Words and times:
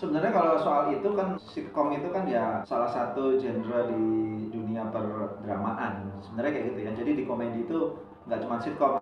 Sebenarnya 0.00 0.32
kalau 0.32 0.56
soal 0.56 0.96
itu 0.96 1.12
kan 1.12 1.36
sitkom 1.36 1.92
itu 1.92 2.08
kan 2.08 2.24
ya 2.24 2.64
salah 2.64 2.88
satu 2.88 3.36
genre 3.36 3.84
di 3.84 4.00
dunia 4.48 4.88
perdramaan. 4.88 6.08
Sebenarnya 6.24 6.56
kayak 6.56 6.66
gitu 6.72 6.80
ya. 6.88 6.92
Jadi 6.96 7.10
di 7.20 7.24
komedi 7.28 7.68
itu 7.68 8.00
nggak 8.24 8.40
cuma 8.40 8.56
sitkom. 8.64 8.96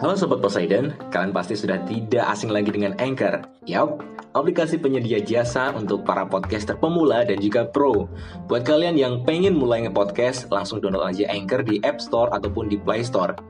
Halo 0.00 0.16
Sobat 0.16 0.40
Poseidon, 0.40 0.96
kalian 1.12 1.36
pasti 1.36 1.52
sudah 1.52 1.84
tidak 1.84 2.32
asing 2.32 2.48
lagi 2.48 2.72
dengan 2.72 2.96
Anchor. 2.96 3.44
Yap, 3.68 4.00
aplikasi 4.32 4.80
penyedia 4.80 5.20
jasa 5.20 5.76
untuk 5.76 6.08
para 6.08 6.24
podcaster 6.24 6.80
pemula 6.80 7.28
dan 7.28 7.36
juga 7.36 7.68
pro. 7.68 8.08
Buat 8.48 8.64
kalian 8.64 8.96
yang 8.96 9.20
pengen 9.28 9.52
mulai 9.60 9.84
nge-podcast, 9.84 10.48
langsung 10.48 10.80
download 10.80 11.04
aja 11.04 11.28
Anchor 11.28 11.60
di 11.60 11.76
App 11.84 12.00
Store 12.00 12.32
ataupun 12.32 12.72
di 12.72 12.80
Play 12.80 13.04
Store. 13.04 13.49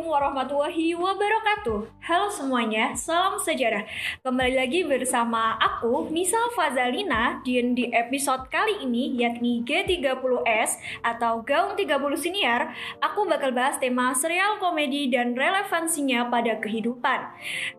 Assalamualaikum 0.00 0.32
warahmatullahi 0.32 0.86
wabarakatuh. 0.96 1.78
Halo 2.08 2.32
semuanya, 2.32 2.96
salam 2.96 3.36
sejarah. 3.36 3.84
Kembali 4.24 4.56
lagi 4.56 4.80
bersama 4.80 5.60
aku, 5.60 6.08
Nisa 6.08 6.40
Fazalina 6.56 7.44
di, 7.44 7.60
di 7.76 7.92
episode 7.92 8.48
kali 8.48 8.80
ini 8.80 9.20
yakni 9.20 9.60
G30S 9.60 11.04
atau 11.04 11.44
Gaung 11.44 11.76
30 11.76 12.16
Siniar. 12.16 12.72
Aku 13.04 13.28
bakal 13.28 13.52
bahas 13.52 13.76
tema 13.76 14.16
serial 14.16 14.56
komedi 14.56 15.12
dan 15.12 15.36
relevansinya 15.36 16.32
pada 16.32 16.56
kehidupan. 16.56 17.20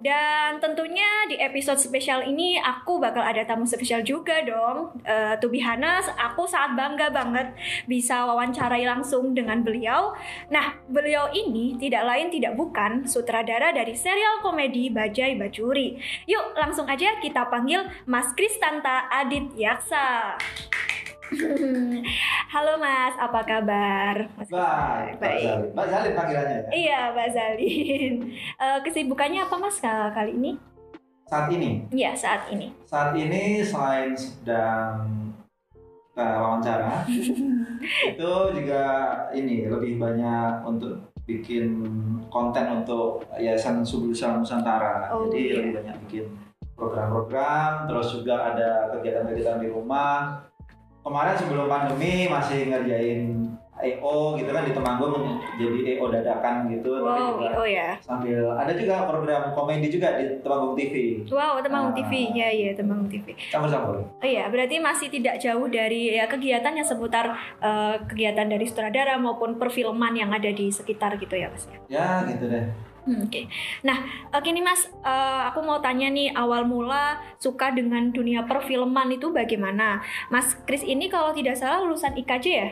Dan 0.06 0.62
tentunya 0.62 1.26
di 1.26 1.42
episode 1.42 1.82
spesial 1.82 2.22
ini 2.22 2.62
aku 2.62 3.02
bakal 3.02 3.26
ada 3.26 3.42
tamu 3.50 3.66
spesial 3.66 4.06
juga 4.06 4.46
dong. 4.46 4.94
Uh, 5.10 5.34
To 5.42 5.50
be 5.50 5.58
honest, 5.58 6.14
aku 6.22 6.46
sangat 6.46 6.78
bangga 6.78 7.10
banget 7.10 7.58
bisa 7.90 8.30
wawancarai 8.30 8.86
langsung 8.86 9.34
dengan 9.34 9.66
beliau. 9.66 10.14
Nah, 10.54 10.78
beliau 10.86 11.26
ini 11.34 11.82
tidak 11.82 12.11
lain 12.12 12.28
tidak 12.28 12.60
bukan 12.60 13.08
sutradara 13.08 13.72
dari 13.72 13.96
serial 13.96 14.44
komedi 14.44 14.92
Bajai 14.92 15.40
Bajuri. 15.40 15.96
Yuk, 16.28 16.60
langsung 16.60 16.84
aja 16.86 17.16
kita 17.24 17.48
panggil 17.48 17.88
Mas 18.04 18.36
Kristanta 18.36 19.08
Adit 19.08 19.56
Yaksa. 19.56 20.36
Halo 22.54 22.76
Mas, 22.76 23.16
apa 23.16 23.40
kabar? 23.48 24.28
Mas 24.36 24.52
Baik, 24.52 25.16
Mbak 25.16 25.36
Zalin. 25.40 25.70
Mbak 25.72 25.88
Zalin 25.88 26.12
panggilannya 26.12 26.58
ya. 26.60 26.70
Iya, 26.76 27.00
Mbak 27.16 27.30
Zalin. 27.32 28.14
Eh, 28.62 28.80
kesibukannya 28.84 29.42
apa 29.42 29.56
Mas 29.56 29.80
kal- 29.80 30.12
kali 30.12 30.36
ini? 30.36 30.52
Saat 31.26 31.48
ini, 31.48 31.88
Iya, 31.90 32.12
saat 32.12 32.52
ini. 32.52 32.76
saat 32.84 33.16
ini 33.16 33.64
selain 33.64 34.12
sedang 34.12 35.32
uh, 36.14 36.36
wawancara, 36.44 37.08
itu 38.12 38.32
juga 38.52 38.84
ini 39.32 39.64
lebih 39.66 39.96
banyak 39.96 40.68
untuk 40.68 41.11
bikin 41.40 41.80
konten 42.28 42.66
untuk 42.84 43.24
Yayasan 43.40 43.86
Subul 43.86 44.12
Salam 44.12 44.44
Nusantara. 44.44 45.08
Oh, 45.14 45.30
Jadi 45.30 45.40
iya. 45.40 45.54
lebih 45.62 45.72
banyak 45.80 45.96
bikin 46.08 46.26
program-program, 46.76 47.86
terus 47.86 48.08
juga 48.18 48.36
ada 48.54 48.90
kegiatan-kegiatan 48.98 49.62
di 49.62 49.70
rumah. 49.70 50.44
Kemarin 51.02 51.36
sebelum 51.38 51.66
pandemi 51.66 52.30
masih 52.30 52.70
ngerjain 52.70 53.41
EO 53.82 54.16
gitu 54.34 54.48
kan 54.48 54.62
di 54.62 54.72
Temanggung 54.72 55.14
jadi 55.56 55.80
EO 55.92 56.06
dadakan 56.08 56.70
gitu. 56.70 56.90
tapi 56.94 57.04
Wow, 57.04 57.30
juga 57.36 57.48
oh 57.56 57.68
ya. 57.68 57.90
sambil 58.00 58.42
ada 58.52 58.72
juga 58.72 58.96
program 59.04 59.42
komedi 59.52 59.88
juga 59.90 60.16
di 60.16 60.40
Temanggung 60.40 60.74
TV. 60.74 60.94
Wow, 61.28 61.60
Temanggung 61.60 61.92
Ah. 61.92 62.00
TV. 62.00 62.12
Iya, 62.32 62.48
iya, 62.50 62.70
Temanggung 62.72 63.08
TV. 63.08 63.34
Campur-campur. 63.48 63.96
Oh 64.00 64.28
iya, 64.28 64.48
berarti 64.48 64.78
masih 64.78 65.08
tidak 65.10 65.38
jauh 65.38 65.68
dari 65.68 66.14
ya 66.14 66.26
kegiatan 66.26 66.72
yang 66.72 66.86
seputar 66.86 67.26
eh, 67.58 67.96
kegiatan 68.06 68.48
dari 68.48 68.64
sutradara 68.64 69.18
maupun 69.18 69.56
perfilman 69.56 70.14
yang 70.14 70.30
ada 70.30 70.48
di 70.48 70.70
sekitar 70.70 71.18
gitu 71.18 71.34
ya, 71.34 71.48
Mas. 71.48 71.66
Ya 71.88 72.24
gitu 72.26 72.46
deh. 72.46 72.66
Hmm, 73.02 73.26
Oke. 73.26 73.50
Nah, 73.82 73.98
oke 74.30 74.46
nih 74.46 74.62
Mas, 74.62 74.86
eh, 74.86 75.42
aku 75.44 75.60
mau 75.60 75.80
tanya 75.80 76.06
nih 76.08 76.30
awal 76.32 76.64
mula 76.64 77.18
suka 77.36 77.74
dengan 77.74 78.10
dunia 78.10 78.46
perfilman 78.46 79.10
itu 79.10 79.34
bagaimana? 79.34 79.98
Mas 80.28 80.54
Kris 80.62 80.84
ini 80.84 81.10
kalau 81.10 81.34
tidak 81.34 81.58
salah 81.58 81.82
lulusan 81.82 82.14
IKJ 82.14 82.46
ya? 82.48 82.70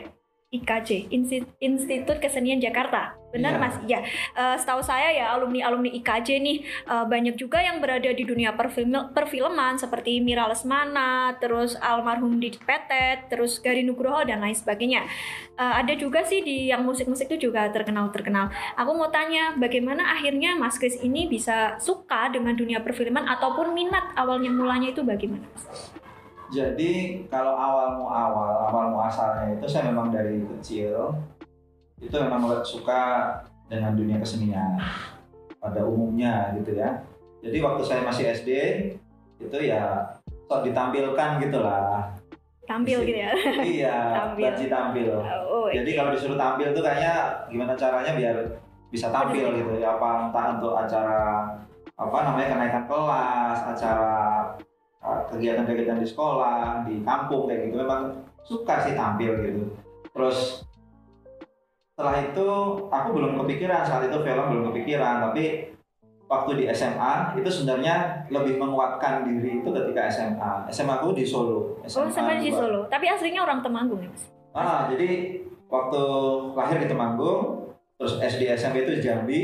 IKJ, 0.50 1.06
Insti- 1.14 1.46
Institut 1.62 2.18
Kesenian 2.18 2.58
Jakarta. 2.58 3.14
Benar 3.30 3.54
Iya. 3.54 3.62
Mas? 3.62 3.74
Ya. 3.86 4.00
Eh, 4.34 4.56
setahu 4.58 4.82
saya 4.82 5.14
ya 5.14 5.30
alumni-alumni 5.38 5.94
IKJ 6.02 6.28
nih 6.42 6.58
eh, 6.66 7.04
banyak 7.06 7.38
juga 7.38 7.62
yang 7.62 7.78
berada 7.78 8.10
di 8.10 8.26
dunia 8.26 8.58
perfilm- 8.58 9.14
perfilman 9.14 9.78
seperti 9.78 10.18
Mira 10.18 10.50
Lesmana, 10.50 11.38
terus 11.38 11.78
almarhum 11.78 12.42
Didi 12.42 12.58
Petet, 12.58 13.30
terus 13.30 13.62
Gari 13.62 13.86
Nugroho 13.86 14.26
dan 14.26 14.42
lain 14.42 14.58
sebagainya. 14.58 15.06
Eh, 15.54 15.74
ada 15.86 15.94
juga 15.94 16.26
sih 16.26 16.42
di 16.42 16.66
yang 16.74 16.82
musik-musik 16.82 17.30
itu 17.30 17.46
juga 17.46 17.70
terkenal-terkenal. 17.70 18.50
Aku 18.74 18.90
mau 18.98 19.06
tanya, 19.14 19.54
bagaimana 19.54 20.18
akhirnya 20.18 20.58
Mas 20.58 20.74
Kris 20.82 20.98
ini 20.98 21.30
bisa 21.30 21.78
suka 21.78 22.26
dengan 22.34 22.58
dunia 22.58 22.82
perfilman 22.82 23.30
ataupun 23.30 23.70
minat 23.70 24.18
awalnya 24.18 24.50
mulanya 24.50 24.90
itu 24.90 25.06
bagaimana? 25.06 25.46
Jadi 26.50 27.24
kalau 27.30 27.54
awal 27.54 27.94
mu 27.94 28.06
awal, 28.10 28.66
awal 28.66 28.84
mu 28.90 28.98
asalnya 29.06 29.54
itu 29.54 29.66
saya 29.70 29.86
memang 29.86 30.10
dari 30.10 30.42
kecil 30.58 31.14
itu 32.02 32.16
memang 32.16 32.42
suka 32.66 33.30
dengan 33.70 33.94
dunia 33.94 34.18
kesenian 34.18 34.74
pada 35.62 35.86
umumnya 35.86 36.50
gitu 36.58 36.74
ya. 36.74 37.06
Jadi 37.40 37.56
waktu 37.62 37.82
saya 37.86 38.02
masih 38.02 38.34
SD 38.34 38.50
itu 39.40 39.58
ya 39.62 40.10
sok 40.50 40.66
ditampilkan 40.66 41.38
gitulah. 41.38 42.10
Tampil 42.66 43.02
gitu 43.06 43.18
ya? 43.18 43.30
iya, 43.78 43.96
Tampil. 44.14 44.70
tampil. 44.70 45.10
Oh, 45.46 45.66
Jadi 45.70 45.90
kalau 45.94 46.10
disuruh 46.14 46.38
tampil 46.38 46.70
tuh 46.70 46.82
kayaknya 46.82 47.46
gimana 47.50 47.74
caranya 47.74 48.14
biar 48.14 48.36
bisa 48.90 49.06
tampil 49.14 49.54
gitu 49.54 49.78
ya 49.78 49.94
apa 49.94 50.30
entah 50.30 50.46
untuk 50.58 50.74
acara 50.74 51.46
apa 51.94 52.16
namanya 52.26 52.48
kenaikan 52.58 52.84
kelas, 52.90 53.58
acara 53.70 54.14
kegiatan-kegiatan 55.30 56.00
di 56.02 56.08
sekolah, 56.08 56.84
di 56.86 57.02
kampung 57.02 57.46
kayak 57.50 57.70
gitu 57.70 57.76
memang 57.82 58.26
suka 58.44 58.84
sih 58.84 58.94
tampil 58.96 59.32
gitu. 59.44 59.62
Terus 60.10 60.64
setelah 61.94 62.16
itu 62.24 62.48
aku 62.88 63.08
belum 63.12 63.36
kepikiran 63.44 63.84
saat 63.84 64.08
itu 64.08 64.18
film 64.24 64.44
belum 64.48 64.64
kepikiran 64.72 65.30
tapi 65.30 65.70
waktu 66.30 66.50
di 66.62 66.64
SMA 66.70 67.34
itu 67.42 67.50
sebenarnya 67.50 68.24
lebih 68.30 68.56
menguatkan 68.56 69.26
diri 69.26 69.60
itu 69.60 69.68
ketika 69.68 70.06
SMA. 70.06 70.70
SMA 70.70 71.02
aku 71.02 71.10
di 71.12 71.26
Solo. 71.26 71.82
oh 71.82 72.08
sama 72.08 72.38
di. 72.38 72.54
Solo. 72.54 72.86
Tapi 72.86 73.10
aslinya 73.10 73.42
orang 73.42 73.60
Temanggung 73.60 73.98
ya 73.98 74.08
Mas? 74.08 74.24
Ah, 74.54 74.86
jadi 74.86 75.42
waktu 75.66 76.02
lahir 76.54 76.78
di 76.78 76.86
Temanggung, 76.86 77.74
terus 77.98 78.22
SD 78.22 78.46
SMP 78.54 78.86
itu 78.86 78.98
di 78.98 79.02
Jambi, 79.02 79.40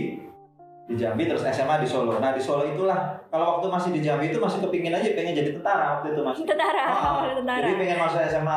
di 0.87 0.95
Jambi 0.95 1.27
terus 1.27 1.43
SMA 1.43 1.83
di 1.83 1.89
Solo. 1.89 2.23
Nah 2.23 2.31
di 2.31 2.39
Solo 2.39 2.63
itulah 2.63 3.19
kalau 3.27 3.59
waktu 3.59 3.67
masih 3.67 3.91
di 3.91 4.01
Jambi 4.07 4.31
itu 4.31 4.39
masih 4.39 4.63
kepingin 4.63 4.95
aja 4.95 5.11
pengen 5.19 5.35
jadi 5.35 5.51
tentara 5.59 5.99
waktu 5.99 6.15
itu 6.15 6.21
masih. 6.23 6.43
Tentara, 6.47 6.83
awal 7.11 7.35
tentara. 7.43 7.67
Jadi 7.67 7.75
pengen 7.83 7.99
masuk 7.99 8.21
SMA 8.31 8.57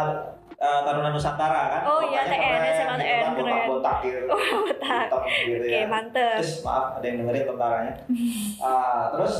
uh, 0.62 0.80
Taruna 0.86 1.10
Nusantara 1.10 1.62
kan? 1.74 1.82
Oh 1.90 2.02
iya, 2.06 2.22
TN, 2.30 2.38
keren, 2.38 2.62
SMA 2.78 2.96
gitu 2.96 3.02
TN, 3.02 3.22
kan, 3.24 3.32
keren. 3.34 3.46
botak-botak 3.50 3.98
gitu. 4.06 4.20
Oh, 4.30 4.62
betul. 4.66 5.02
Top 5.10 5.24
gitu 5.26 5.66
Oke, 5.66 5.74
ya. 5.74 5.88
mantep. 5.90 6.38
Terus 6.38 6.56
maaf 6.62 6.86
ada 7.02 7.06
yang 7.06 7.18
dengerin 7.26 7.46
tentaranya. 7.50 7.94
Ah, 8.60 9.04
terus 9.16 9.36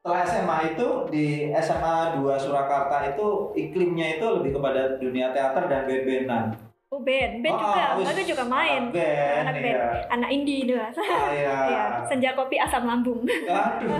setelah 0.00 0.20
SMA 0.28 0.56
itu 0.76 0.88
di 1.08 1.26
SMA 1.60 2.20
2 2.20 2.42
Surakarta 2.42 2.96
itu 3.08 3.26
iklimnya 3.56 4.20
itu 4.20 4.26
lebih 4.40 4.56
kepada 4.58 4.96
dunia 5.00 5.30
teater 5.30 5.64
dan 5.70 5.86
band-bandan. 5.86 6.44
Oh, 6.94 7.02
band. 7.02 7.42
Band 7.42 7.50
Ah, 7.52 7.58
juga. 7.58 7.84
wis, 7.98 8.06
Aku 8.06 8.22
juga 8.24 8.44
main. 8.46 8.82
anak 8.84 8.94
band, 8.94 9.42
Anak 9.42 9.54
band. 9.56 9.66
iya. 9.66 9.88
Anak 10.06 10.28
indie 10.30 10.58
itu. 10.62 10.74
Ah, 10.78 10.94
iya. 11.28 11.56
Iya, 11.74 11.84
senja 12.06 12.30
kopi 12.32 12.54
asam 12.54 12.86
lambung. 12.86 13.26
Aduh. 13.26 13.90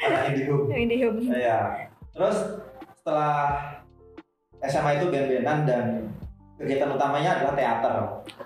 Anak 0.00 0.22
Indihome. 0.32 0.72
Indihome. 0.72 1.20
Iya. 1.28 1.58
Terus 2.10 2.36
setelah 2.94 3.60
SMA 4.62 4.96
itu 4.96 5.06
band-bandan 5.06 5.60
dan 5.68 5.84
kegiatan 6.56 6.88
utamanya 6.88 7.36
adalah 7.36 7.52
teater. 7.52 7.94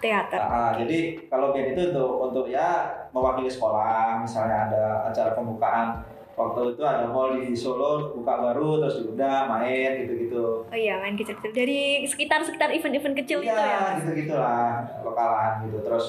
Teater. 0.03 0.41
Ah, 0.41 0.75
jadi 0.75 0.99
kalau 1.31 1.55
band 1.55 1.71
itu 1.71 1.95
untuk 1.95 2.11
untuk 2.25 2.45
ya 2.49 2.91
mewakili 3.15 3.47
sekolah, 3.47 4.19
misalnya 4.19 4.67
ada 4.67 4.85
acara 5.07 5.31
pembukaan 5.31 6.03
waktu 6.37 6.77
itu 6.77 6.83
ada 6.85 7.09
mall 7.09 7.41
di 7.41 7.57
Solo 7.57 8.13
buka 8.13 8.35
baru 8.37 8.85
terus 8.85 9.01
diundang 9.01 9.49
main 9.49 10.05
gitu-gitu. 10.05 10.69
Oh 10.69 10.77
iya, 10.77 11.01
main 11.01 11.17
kecil-kecil. 11.17 11.51
Dari 11.57 12.05
sekitar-sekitar 12.05 12.71
event-event 12.77 13.17
kecil 13.25 13.41
itu 13.41 13.49
ya. 13.49 13.57
Iya, 13.57 13.79
Mas? 13.81 13.97
gitu-gitulah 14.05 14.85
lokalan 15.01 15.65
gitu. 15.65 15.81
Terus 15.81 16.07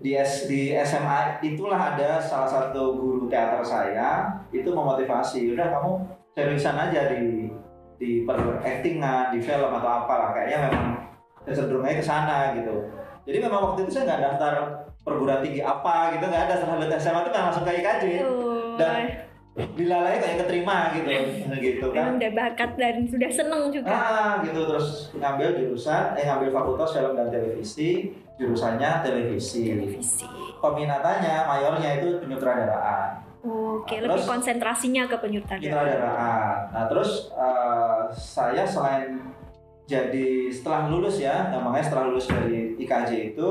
di 0.00 0.16
S, 0.16 0.48
di 0.48 0.72
SMA 0.80 1.42
itulah 1.44 1.92
ada 1.92 2.22
salah 2.22 2.48
satu 2.48 2.96
guru 2.96 3.28
teater 3.28 3.60
saya 3.60 4.40
itu 4.54 4.70
memotivasi, 4.70 5.52
udah 5.52 5.66
kamu 5.76 5.92
seriusan 6.32 6.78
aja 6.78 7.12
di 7.12 7.52
di 8.00 8.24
actingan, 8.64 9.36
di 9.36 9.44
film 9.44 9.68
atau 9.76 9.90
apalah 9.92 10.32
kayaknya 10.32 10.72
memang 10.72 11.04
cenderungnya 11.44 12.00
ke 12.00 12.04
sana 12.06 12.56
gitu. 12.56 12.88
Jadi 13.28 13.38
memang 13.44 13.60
waktu 13.60 13.84
itu 13.84 13.92
saya 13.92 14.08
nggak 14.08 14.22
daftar 14.24 14.52
perguruan 15.04 15.44
tinggi 15.44 15.60
apa 15.60 16.16
gitu 16.16 16.24
nggak 16.24 16.44
ada 16.48 16.54
setelah 16.56 16.96
SMA 16.96 17.20
itu 17.20 17.30
memang 17.32 17.46
langsung 17.52 17.64
ke 17.68 17.72
IKJ 17.76 18.04
dan 18.80 18.96
dilalai 19.72 20.16
kayak 20.16 20.36
keterima 20.42 20.76
gitu 20.92 21.08
gitu 21.56 21.86
kan. 21.90 22.14
Memang 22.14 22.16
udah 22.18 22.32
bakat 22.32 22.70
dan 22.74 22.96
sudah 23.04 23.30
seneng 23.30 23.62
juga. 23.68 23.88
Ah 23.88 24.32
gitu 24.40 24.60
terus 24.64 24.88
ngambil 25.12 25.48
jurusan 25.54 26.14
eh 26.14 26.24
ngambil 26.24 26.48
fakultas 26.50 26.90
film 26.92 27.12
dan 27.12 27.28
televisi 27.28 28.12
jurusannya 28.36 28.90
televisi. 29.00 29.68
Televisi. 29.70 30.26
Peminatannya 30.56 31.34
mayornya 31.44 31.90
itu 31.98 32.08
penyutradaraan. 32.18 33.20
Oke, 33.40 33.96
Nah, 33.96 34.12
lebih 34.12 34.20
terus- 34.20 34.28
konsentrasinya 34.28 35.04
ke 35.04 35.16
penyutradaraan. 35.16 35.64
Penyutradaraan. 35.64 36.56
Nah 36.70 36.84
terus 36.86 37.10
eh, 37.30 38.00
saya 38.12 38.64
selain 38.64 39.32
jadi 39.84 40.28
setelah 40.48 40.86
lulus 40.86 41.18
ya, 41.18 41.50
namanya 41.50 41.82
setelah 41.82 42.08
lulus 42.08 42.24
dari 42.24 42.78
IKJ 42.78 43.34
itu 43.34 43.48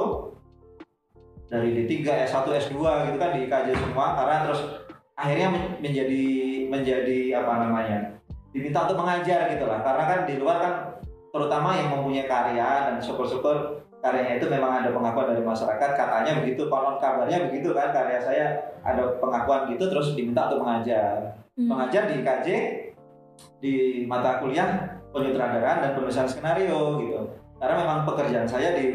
dari 1.46 1.74
D3, 1.76 2.06
S1, 2.30 2.46
S2 2.46 2.78
gitu 3.10 3.18
kan 3.18 3.30
di 3.34 3.44
IKJ 3.44 3.68
semua 3.76 4.14
karena 4.14 4.46
terus 4.46 4.62
akhirnya 5.20 5.48
men- 5.52 5.78
menjadi 5.84 6.24
menjadi 6.72 7.20
apa 7.44 7.54
namanya 7.68 7.98
diminta 8.56 8.88
untuk 8.88 9.04
mengajar 9.04 9.52
gitu 9.52 9.66
lah. 9.68 9.84
Karena 9.84 10.04
kan 10.08 10.20
di 10.24 10.36
luar 10.40 10.58
kan 10.64 10.74
terutama 11.30 11.76
yang 11.76 11.92
mempunyai 11.94 12.26
karya 12.26 12.90
dan 12.90 12.96
syukur-syukur 13.04 13.84
karyanya 14.00 14.40
itu 14.40 14.48
memang 14.48 14.80
ada 14.80 14.90
pengakuan 14.96 15.36
dari 15.36 15.44
masyarakat. 15.44 15.90
Katanya 15.94 16.32
begitu 16.40 16.72
konon 16.72 16.98
kabarnya 16.98 17.52
begitu 17.52 17.76
kan 17.76 17.92
karya 17.92 18.20
saya 18.24 18.46
ada 18.82 19.20
pengakuan 19.20 19.68
gitu 19.70 19.92
terus 19.92 20.16
diminta 20.16 20.48
untuk 20.48 20.64
mengajar. 20.64 21.36
Hmm. 21.60 21.68
mengajar 21.76 22.08
di 22.08 22.24
IKJ 22.24 22.48
di 23.60 23.74
mata 24.08 24.40
kuliah 24.40 24.96
penyutradaraan 25.12 25.84
dan 25.84 25.92
penulisan 26.00 26.24
skenario 26.24 27.04
gitu. 27.04 27.20
Karena 27.60 27.76
memang 27.84 28.08
pekerjaan 28.08 28.48
saya 28.48 28.72
di 28.80 28.88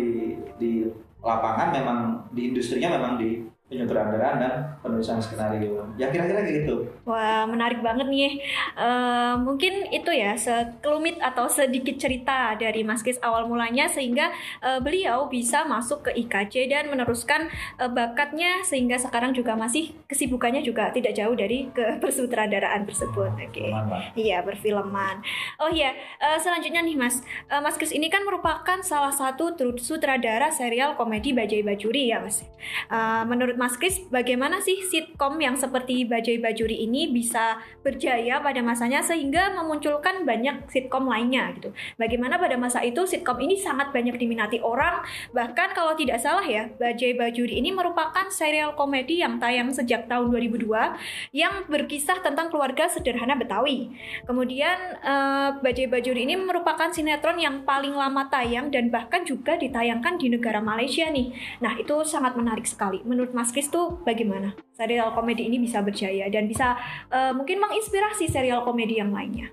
di 0.57 0.89
lapangan 1.21 1.69
memang 1.77 1.99
di 2.33 2.49
industrinya 2.49 2.97
memang 2.97 3.21
di 3.21 3.45
penyutradaraan 3.75 4.37
dan 4.39 4.53
penulisan 4.79 5.19
skenario 5.19 5.83
ya 5.99 6.09
kira-kira 6.15 6.47
gitu 6.47 6.87
Wah, 7.05 7.45
menarik 7.45 7.85
banget 7.85 8.09
nih. 8.09 8.41
Eh, 8.81 9.35
mungkin 9.37 9.93
itu 9.93 10.09
ya 10.09 10.33
sekelumit 10.41 11.21
atau 11.21 11.45
sedikit 11.53 12.01
cerita 12.01 12.57
dari 12.57 12.81
Mas 12.81 13.05
Kris 13.05 13.21
awal 13.21 13.45
mulanya 13.45 13.85
sehingga 13.85 14.33
eh, 14.65 14.81
beliau 14.81 15.29
bisa 15.29 15.69
masuk 15.69 16.09
ke 16.09 16.11
IKJ 16.25 16.73
dan 16.73 16.85
meneruskan 16.89 17.53
eh, 17.77 17.91
bakatnya 17.93 18.65
sehingga 18.65 18.97
sekarang 18.97 19.37
juga 19.37 19.53
masih 19.53 19.93
kesibukannya 20.09 20.65
juga 20.65 20.89
tidak 20.97 21.13
jauh 21.13 21.37
dari 21.37 21.69
ke 21.77 21.95
persutradaraan 22.03 22.89
tersebut. 22.89 23.37
Oke. 23.37 23.69
Teman, 23.69 23.85
Pak. 23.93 24.17
Iya, 24.17 24.41
perfilman. 24.41 25.21
Oh 25.61 25.69
iya, 25.69 25.93
eh, 26.25 26.39
selanjutnya 26.41 26.81
nih 26.81 26.97
Mas. 26.97 27.21
Eh, 27.53 27.61
Mas 27.61 27.77
Kris 27.77 27.93
ini 27.93 28.09
kan 28.09 28.25
merupakan 28.25 28.81
salah 28.81 29.13
satu 29.13 29.53
sutradara 29.77 30.49
serial 30.49 30.97
komedi 30.97 31.37
Bajai 31.37 31.61
Bajuri 31.61 32.09
ya 32.09 32.25
Mas. 32.25 32.41
Eh, 32.89 33.23
menurut 33.29 33.61
Mas 33.65 33.81
Kris, 33.81 33.97
bagaimana 34.13 34.61
sih 34.61 34.77
sitkom 34.77 35.41
yang 35.41 35.57
seperti 35.57 36.05
Bajai 36.05 36.37
Bajuri 36.37 36.85
ini 36.85 37.09
bisa 37.09 37.57
berjaya 37.81 38.37
pada 38.45 38.61
masanya 38.61 39.01
sehingga 39.01 39.57
memunculkan 39.57 40.29
banyak 40.29 40.69
sitkom 40.69 41.09
lainnya 41.09 41.49
gitu. 41.57 41.73
Bagaimana 41.97 42.37
pada 42.37 42.61
masa 42.61 42.85
itu 42.85 43.09
sitkom 43.09 43.41
ini 43.41 43.57
sangat 43.57 43.89
banyak 43.89 44.21
diminati 44.21 44.61
orang, 44.61 45.01
bahkan 45.33 45.73
kalau 45.73 45.97
tidak 45.97 46.21
salah 46.21 46.45
ya, 46.45 46.69
Bajai 46.77 47.17
Bajuri 47.17 47.57
ini 47.57 47.73
merupakan 47.73 48.29
serial 48.29 48.77
komedi 48.77 49.25
yang 49.25 49.41
tayang 49.41 49.73
sejak 49.73 50.13
tahun 50.13 50.29
2002 50.29 50.69
yang 51.33 51.65
berkisah 51.65 52.21
tentang 52.21 52.53
keluarga 52.53 52.93
sederhana 52.93 53.33
Betawi. 53.33 53.97
Kemudian 54.29 54.77
eh, 55.01 55.57
Bajai 55.65 55.89
Bajuri 55.89 56.29
ini 56.29 56.37
merupakan 56.37 56.93
sinetron 56.93 57.41
yang 57.41 57.65
paling 57.65 57.97
lama 57.97 58.29
tayang 58.29 58.69
dan 58.69 58.93
bahkan 58.93 59.25
juga 59.25 59.57
ditayangkan 59.57 60.21
di 60.21 60.29
negara 60.29 60.61
Malaysia 60.61 61.09
nih. 61.09 61.33
Nah 61.65 61.81
itu 61.81 62.05
sangat 62.05 62.37
menarik 62.37 62.69
sekali. 62.69 63.01
Menurut 63.09 63.33
Mas 63.33 63.54
Kris 63.55 63.71
tuh 63.71 64.03
bagaimana 64.03 64.51
serial 64.75 65.15
komedi 65.15 65.47
ini 65.47 65.63
bisa 65.63 65.79
berjaya 65.79 66.27
dan 66.27 66.51
bisa 66.51 66.75
eh, 67.07 67.31
mungkin 67.31 67.63
menginspirasi 67.63 68.27
serial 68.27 68.67
komedi 68.67 68.99
yang 68.99 69.15
lainnya? 69.15 69.47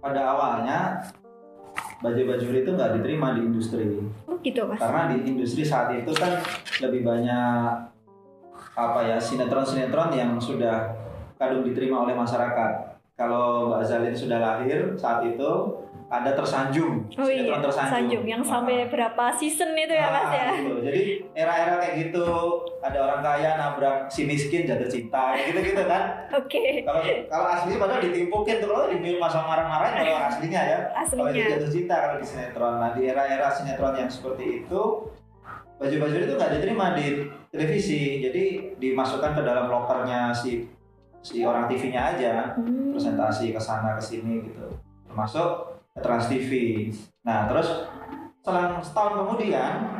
pada 0.00 0.32
awalnya 0.32 0.96
baju 2.00 2.22
bajuri 2.24 2.64
itu 2.64 2.70
nggak 2.72 2.96
diterima 2.96 3.36
di 3.36 3.40
industri 3.44 4.00
Oh 4.24 4.40
gitu 4.40 4.64
Mas. 4.64 4.80
karena 4.80 5.12
di 5.12 5.28
industri 5.28 5.60
saat 5.60 5.92
itu 5.92 6.08
kan 6.16 6.40
lebih 6.80 7.04
banyak 7.04 7.92
apa 8.72 9.00
ya 9.04 9.20
sinetron-sinetron 9.20 10.08
yang 10.16 10.40
sudah 10.40 10.96
kadung 11.36 11.60
diterima 11.68 12.08
oleh 12.08 12.16
masyarakat. 12.16 12.72
Kalau 13.12 13.68
Mbak 13.68 13.84
Zalin 13.84 14.16
sudah 14.16 14.40
lahir 14.40 14.96
saat 14.96 15.20
itu 15.28 15.50
ada 16.08 16.32
tersanjung, 16.32 17.04
Oh 17.20 17.28
iya, 17.28 17.44
sinetron 17.44 17.60
tersanjung, 17.68 17.92
Sanjung 17.92 18.24
yang 18.24 18.40
sampai 18.40 18.88
berapa 18.88 19.24
season 19.36 19.76
itu 19.76 19.92
ya 19.92 20.08
Mas 20.08 20.32
ya? 20.32 20.48
Ah. 20.48 20.56
Jadi 20.90 21.02
era-era 21.32 21.78
kayak 21.78 21.94
gitu 22.02 22.26
ada 22.82 22.98
orang 22.98 23.20
kaya 23.22 23.50
nabrak 23.54 24.10
si 24.10 24.26
miskin 24.26 24.66
jatuh 24.66 24.90
cinta, 24.90 25.38
gitu-gitu 25.38 25.86
kan. 25.86 26.26
Oke. 26.34 26.82
Kalau 26.82 27.00
kalau 27.30 27.46
asli 27.46 27.78
padahal 27.78 28.02
ditimpukin 28.02 28.58
tuh 28.58 28.68
kalau 28.68 28.90
di 28.90 28.98
film 28.98 29.22
masa 29.22 29.46
marah-marah 29.46 29.90
kalau 29.94 30.18
aslinya 30.26 30.60
ya. 30.60 30.78
Kalau 31.06 31.30
itu 31.30 31.38
Aslinya. 31.38 31.46
jatuh 31.54 31.70
cinta 31.70 31.94
kalau 31.96 32.16
di 32.18 32.26
sinetron. 32.26 32.74
Nah 32.76 32.90
di 32.90 33.02
era-era 33.06 33.48
sinetron 33.48 33.94
yang 33.94 34.10
seperti 34.10 34.66
itu 34.66 34.82
baju-baju 35.78 36.16
itu 36.18 36.34
nggak 36.34 36.52
diterima 36.58 36.86
di 36.92 37.06
televisi, 37.48 38.20
jadi 38.20 38.44
dimasukkan 38.76 39.32
ke 39.32 39.42
dalam 39.42 39.72
lokernya 39.72 40.28
si 40.28 40.68
si 41.20 41.40
orang 41.40 41.68
TV-nya 41.68 42.16
aja, 42.16 42.32
Hmm. 42.56 42.92
presentasi 42.92 43.52
ke 43.52 43.60
sana 43.60 43.96
ke 43.96 44.02
sini 44.02 44.44
gitu, 44.44 44.66
termasuk 45.08 45.76
Trans 45.96 46.28
TV. 46.28 46.50
Nah 47.24 47.48
terus 47.48 47.88
selang 48.40 48.80
setahun 48.80 49.20
kemudian 49.20 49.99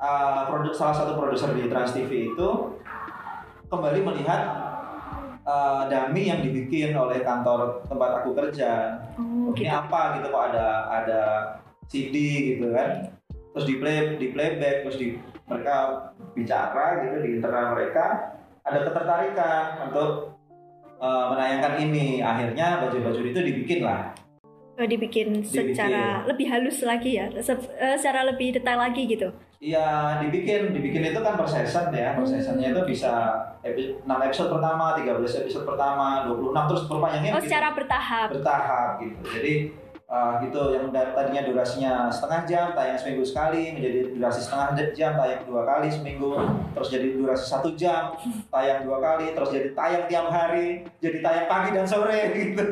uh, 0.00 0.48
produk 0.48 0.72
salah 0.72 0.96
satu 0.96 1.12
produser 1.14 1.52
di 1.52 1.68
Trans 1.68 1.92
TV 1.92 2.32
itu 2.32 2.48
kembali 3.68 4.00
melihat 4.02 4.40
uh, 5.44 5.86
dami 5.86 6.26
yang 6.26 6.40
dibikin 6.40 6.90
oleh 6.92 7.20
kantor 7.20 7.84
tempat 7.86 8.10
aku 8.20 8.34
kerja 8.34 8.98
Oh, 9.20 9.52
ini 9.52 9.66
gitu. 9.66 9.72
apa 9.72 10.00
gitu 10.16 10.26
kok 10.28 10.44
ada 10.52 10.66
ada 10.88 11.20
CD 11.86 12.14
gitu 12.50 12.70
kan 12.70 13.10
terus 13.50 13.66
di 13.66 13.74
play 13.76 14.14
di 14.14 14.30
playback 14.30 14.86
terus 14.86 14.94
di 14.94 15.18
mereka 15.44 16.06
bicara 16.32 17.02
gitu 17.02 17.16
di 17.20 17.30
internal 17.34 17.74
mereka 17.74 18.30
ada 18.62 18.78
ketertarikan 18.84 19.90
untuk 19.90 20.38
uh, 20.98 21.34
menayangkan 21.34 21.82
ini 21.82 22.22
akhirnya 22.22 22.78
baju-baju 22.78 23.20
itu 23.24 23.40
dibikin 23.42 23.82
lah 23.82 24.14
Oh, 24.80 24.88
dibikin 24.88 25.44
Dibikin. 25.44 25.76
secara 25.76 26.24
lebih 26.24 26.48
halus 26.48 26.80
lagi 26.80 27.12
ya, 27.12 27.28
se- 27.36 27.68
eh, 27.76 28.00
secara 28.00 28.24
lebih 28.24 28.56
detail 28.56 28.80
lagi 28.80 29.04
gitu. 29.04 29.28
Iya 29.60 30.16
dibikin 30.18 30.72
dibikin 30.72 31.04
itu 31.06 31.20
kan 31.20 31.36
per 31.36 31.44
season 31.44 31.92
ya 31.92 32.16
per 32.16 32.24
Hmm. 32.24 32.32
seasonnya 32.32 32.72
itu 32.72 32.80
bisa 32.88 33.12
epi- 33.60 33.92
6 34.00 34.24
episode 34.24 34.48
pertama 34.50 34.96
13 34.96 35.36
episode 35.36 35.68
pertama 35.68 36.24
26 36.24 36.64
terus 36.64 36.82
perpanjangnya 36.86 37.30
Oh, 37.30 37.36
begitu. 37.36 37.52
secara 37.52 37.68
bertahap. 37.70 38.28
bertahap 38.32 38.90
gitu. 38.98 39.20
Jadi 39.30 39.54
uh, 40.08 40.40
gitu 40.40 40.60
yang 40.72 40.88
tadinya 40.90 41.44
durasinya 41.44 41.92
setengah 42.08 42.40
jam 42.42 42.66
tayang 42.72 42.96
seminggu 42.96 43.20
sekali 43.20 43.76
menjadi 43.76 43.98
durasi 44.10 44.40
setengah 44.40 44.66
jam 44.90 45.12
tayang 45.14 45.44
dua 45.44 45.62
kali 45.62 45.86
seminggu 45.86 46.30
terus 46.72 46.88
jadi 46.88 47.06
durasi 47.14 47.44
satu 47.46 47.68
jam 47.74 48.16
tayang 48.48 48.80
dua 48.82 48.96
kali 48.98 49.30
terus 49.30 49.52
jadi 49.52 49.68
tayang 49.70 50.04
tiap 50.06 50.26
hari 50.26 50.88
jadi 50.98 51.20
tayang 51.20 51.46
pagi 51.46 51.70
dan 51.70 51.84
sore 51.84 52.20
gitu. 52.48 52.64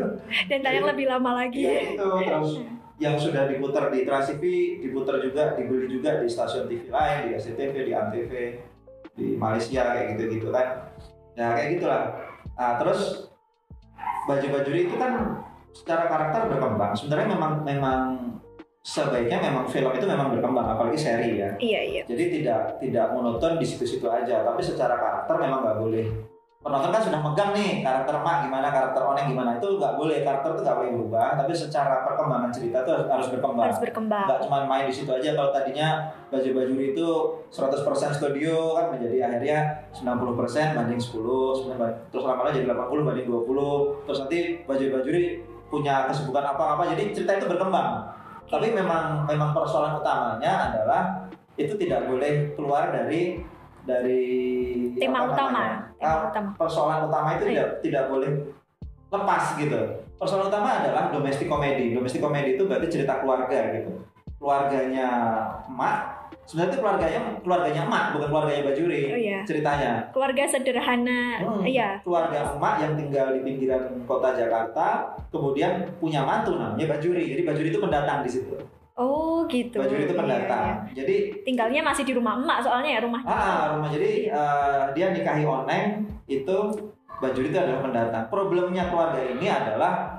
Dan 0.49 0.59
tayang 0.59 0.89
lebih 0.89 1.05
lama 1.07 1.37
lagi. 1.37 1.61
Ya 1.61 1.93
itu 1.93 2.09
terus 2.25 2.65
yang 2.99 3.15
sudah 3.15 3.47
diputar 3.47 3.95
di 3.95 4.03
Trans 4.03 4.27
TV 4.35 4.43
diputar 4.83 5.23
juga 5.23 5.55
dibeli 5.55 5.87
juga 5.87 6.19
di 6.19 6.27
stasiun 6.27 6.67
TV 6.67 6.91
lain 6.91 7.31
di 7.31 7.31
SCTV 7.39 7.75
di 7.87 7.93
Antv 7.95 8.33
di 9.15 9.27
Malaysia 9.39 9.83
kayak 9.95 10.19
gitu-gitu 10.19 10.51
kan. 10.51 10.91
Ya 11.39 11.55
kayak 11.55 11.79
gitulah. 11.79 12.03
Nah 12.59 12.75
terus 12.83 13.31
baju-baju 14.27 14.73
itu 14.75 14.95
kan 14.99 15.13
secara 15.71 16.11
karakter 16.11 16.51
berkembang. 16.51 16.93
Sebenarnya 16.99 17.29
memang 17.39 17.53
memang 17.63 18.01
sebaiknya 18.83 19.39
memang 19.43 19.65
film 19.71 19.95
itu 19.95 20.07
memang 20.07 20.35
berkembang 20.35 20.67
apalagi 20.75 20.99
seri 20.99 21.39
ya. 21.39 21.51
Iya, 21.61 21.81
iya. 21.85 22.03
jadi 22.09 22.25
tidak 22.41 22.61
tidak 22.81 23.07
monoton 23.13 23.61
di 23.61 23.67
situ-situ 23.69 24.09
aja 24.09 24.41
tapi 24.47 24.65
secara 24.65 24.97
karakter 24.97 25.35
memang 25.37 25.61
nggak 25.61 25.79
boleh 25.79 26.07
penonton 26.69 26.93
kan 26.93 27.03
sudah 27.03 27.21
megang 27.25 27.51
nih 27.57 27.81
karakter 27.81 28.15
emak 28.21 28.37
gimana 28.45 28.69
karakter 28.69 29.01
oneng 29.01 29.27
gimana. 29.33 29.51
Itu 29.57 29.81
nggak 29.81 29.95
boleh 29.97 30.21
karakter 30.21 30.51
itu 30.53 30.63
nggak 30.63 30.79
boleh 30.79 30.91
berubah 31.01 31.29
tapi 31.41 31.53
secara 31.57 32.05
perkembangan 32.05 32.51
cerita 32.53 32.85
itu 32.85 32.93
harus, 33.09 33.29
berkembang. 33.33 33.65
Harus 33.67 33.81
berkembang. 33.81 34.27
nggak 34.29 34.41
cuma 34.45 34.59
main 34.69 34.85
di 34.85 34.95
situ 34.95 35.11
aja. 35.11 35.33
Kalau 35.33 35.51
tadinya 35.51 35.89
baju 36.29 36.49
bajuri 36.53 36.85
itu 36.93 37.09
100% 37.49 38.21
studio 38.21 38.77
kan 38.77 38.93
menjadi 38.93 39.17
akhirnya 39.25 39.59
90% 39.97 40.77
banding 40.77 41.01
10 41.01 41.17
kemudian 41.57 41.81
ba- 41.81 41.97
terus 42.13 42.25
lama-lama 42.29 42.53
jadi 42.53 42.69
80 42.69 43.09
banding 43.09 43.27
20 43.27 44.05
terus 44.05 44.19
nanti 44.21 44.39
baju 44.69 44.85
bajuri 45.01 45.23
punya 45.73 46.05
kesibukan 46.07 46.45
apa-apa. 46.53 46.93
Jadi 46.93 47.17
cerita 47.17 47.41
itu 47.41 47.49
berkembang. 47.49 48.05
Tapi 48.49 48.73
memang 48.73 49.25
memang 49.25 49.53
persoalan 49.53 50.01
utamanya 50.01 50.73
adalah 50.73 51.29
itu 51.57 51.75
tidak 51.75 52.07
boleh 52.09 52.55
keluar 52.55 52.89
dari 52.89 53.41
dari 53.85 54.25
Tema 55.01 55.25
utama. 55.25 55.49
namanya, 55.49 55.88
Tema 55.99 56.31
utama. 56.31 56.51
persoalan 56.55 57.01
utama 57.05 57.29
itu 57.35 57.45
Iya. 57.45 57.53
tidak 57.53 57.69
tidak 57.83 58.05
boleh 58.09 58.31
lepas 59.09 59.45
gitu. 59.55 59.81
Persoalan 60.15 60.47
utama 60.47 60.69
adalah 60.79 61.11
domestic 61.11 61.47
comedy. 61.47 61.93
Domestic 61.93 62.19
comedy 62.19 62.55
itu 62.55 62.65
berarti 62.65 62.87
cerita 62.89 63.19
keluarga 63.19 63.59
gitu. 63.75 63.91
Keluarganya 64.39 65.09
emak, 65.67 65.97
sebenarnya 66.45 66.71
itu 66.71 66.79
keluarganya 66.79 67.21
keluarganya 67.43 67.81
emak 67.85 68.05
bukan 68.15 68.29
keluarganya 68.29 68.63
Bajuri. 68.65 69.03
Oh 69.11 69.19
iya. 69.19 69.39
Ceritanya. 69.43 69.91
Keluarga 70.11 70.43
sederhana. 70.47 71.23
Hmm, 71.43 71.63
Iya. 71.67 71.99
Keluarga 72.03 72.55
emak 72.55 72.75
yang 72.79 72.93
tinggal 72.95 73.27
di 73.35 73.41
pinggiran 73.43 73.83
kota 74.07 74.35
Jakarta, 74.35 74.87
kemudian 75.29 75.83
punya 75.99 76.23
mantu 76.23 76.55
namanya 76.55 76.87
Bajuri. 76.89 77.27
Jadi 77.29 77.43
Bajuri 77.43 77.69
itu 77.69 77.81
pendatang 77.81 78.23
di 78.23 78.31
situ. 78.31 78.55
Oh 78.99 79.47
gitu. 79.47 79.79
Bajuri 79.79 80.05
itu 80.05 80.15
Iya, 80.15 80.21
pendatang. 80.21 80.63
iya. 80.67 80.75
Jadi 80.93 81.17
Tinggalnya 81.47 81.81
masih 81.81 82.03
di 82.03 82.13
rumah 82.13 82.35
emak 82.35 82.67
soalnya 82.67 82.99
ya 82.99 83.01
rumah. 83.01 83.23
Ah, 83.23 83.79
rumah 83.79 83.89
jadi 83.89 84.27
eh, 84.29 84.83
dia 84.93 85.15
nikahi 85.15 85.47
oneng 85.47 86.03
itu 86.27 86.59
Bajuri 87.19 87.51
itu 87.51 87.59
adalah 87.59 87.79
pendatang. 87.81 88.27
Problemnya 88.27 88.91
keluarga 88.91 89.23
ini 89.23 89.47
adalah 89.47 90.19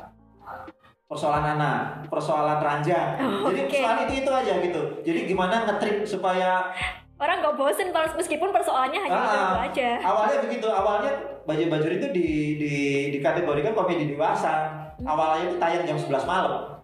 persoalan 1.05 1.59
anak, 1.59 2.07
persoalan 2.07 2.59
ranjang. 2.59 3.19
Oh, 3.43 3.51
jadi 3.51 3.63
oke. 3.63 3.71
persoalan 3.71 3.99
itu 4.03 4.13
itu 4.19 4.31
aja 4.31 4.53
gitu. 4.59 4.81
Jadi 5.03 5.19
gimana 5.25 5.67
ngetrik 5.67 6.03
supaya 6.03 6.71
Orang 7.19 7.43
nggak 7.43 7.59
bosen 7.59 7.91
meskipun 7.91 8.47
persoalannya 8.47 8.95
hanya 9.01 9.11
Ah, 9.11 9.27
itu 9.27 9.47
aja. 9.75 9.89
awalnya 9.99 10.39
begitu. 10.39 10.67
Awalnya 10.71 11.11
Baju 11.43 11.63
Bajuri 11.67 11.99
itu 11.99 12.07
di 12.15 12.27
di 12.55 12.73
dikategorikan 13.11 13.75
komedi 13.75 14.07
dewasa. 14.07 14.71
Awalnya 15.03 15.51
itu 15.51 15.55
tayang 15.59 15.83
jam 15.83 15.99
11 15.99 16.23
malam. 16.23 16.78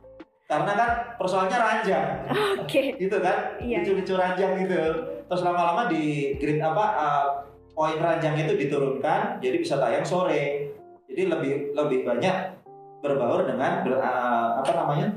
Karena 0.57 0.73
kan 0.73 0.89
persoalannya 1.15 1.57
ranjang. 1.57 2.05
Oke. 2.57 2.81
gitu 2.95 3.17
kan 3.19 3.37
Iya. 3.57 3.83
lucu-lucu 3.83 4.13
ranjang 4.15 4.51
gitu 4.57 4.79
terus 5.25 5.41
lama-lama 5.41 5.85
di 5.85 6.03
grid 6.35 6.57
apa 6.57 6.85
uh, 6.93 7.27
poin 7.71 7.97
ranjang 7.97 8.37
itu 8.37 8.53
diturunkan 8.55 9.37
jadi 9.37 9.57
bisa 9.57 9.75
tayang 9.75 10.01
sore 10.01 10.69
jadi 11.05 11.27
lebih 11.27 11.53
lebih 11.73 11.99
banyak 12.03 12.35
berbaur 12.99 13.43
dengan 13.43 13.81
ber- 13.81 13.97
uh, 13.97 14.57
apa 14.57 14.71
namanya 14.75 15.07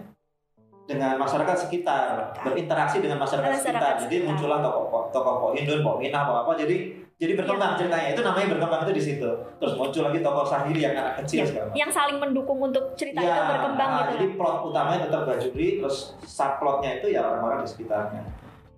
dengan 0.85 1.16
masyarakat 1.16 1.57
sekitar 1.59 2.33
berinteraksi 2.40 2.99
dengan 2.99 3.21
masyarakat, 3.21 3.52
Masyarakat 3.52 3.64
sekitar 3.76 3.95
jadi 4.02 4.16
sekitar. 4.16 4.28
muncullah 4.28 4.59
tokoh 4.61 4.85
tokoh 5.09 5.35
Pohindun 5.42 5.80
Pohinah 5.80 6.21
apa 6.23 6.35
apa 6.45 6.52
jadi 6.57 6.76
jadi 7.19 7.35
berkembang 7.35 7.75
Iya. 7.75 7.79
ceritanya 7.83 8.09
itu 8.15 8.23
namanya 8.23 8.47
berkembang 8.55 8.81
itu 8.87 8.93
di 8.95 9.03
situ 9.03 9.31
terus 9.59 9.73
muncul 9.75 10.03
lagi 10.07 10.19
tokoh 10.23 10.47
Sahiri 10.47 10.81
yang 10.81 10.95
anak 10.95 11.15
kecil 11.21 11.43
Ya, 11.43 11.47
segala 11.47 11.65
macam. 11.67 11.77
yang 11.77 11.91
saling 11.91 12.19
mendukung 12.19 12.59
untuk 12.63 12.85
cerita 12.95 13.19
Iya, 13.19 13.35
itu 13.35 13.43
berkembang 13.51 13.91
nah, 13.91 13.99
gitu. 13.99 14.13
Jadi 14.15 14.27
plot 14.39 14.57
utamanya 14.65 15.01
tetap 15.05 15.23
Bajuri, 15.27 15.69
terus 15.79 15.97
subplotnya 16.23 16.91
itu 16.97 17.07
ya 17.11 17.21
orang-orang 17.25 17.59
di 17.63 17.69
sekitarnya. 17.69 18.23